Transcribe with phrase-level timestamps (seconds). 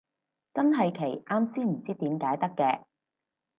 [0.55, 2.85] 真係奇，啱先唔知點解得嘅